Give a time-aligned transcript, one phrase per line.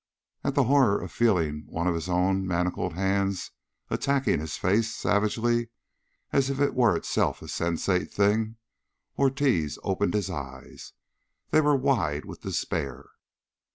[0.43, 3.51] At the horror of feeling one of his own manacled hands
[3.91, 5.69] attacking his face savagely
[6.33, 8.55] as if it were itself a sensate thing,
[9.15, 10.93] Ortiz opened his eyes.
[11.51, 13.09] They were wide with despair.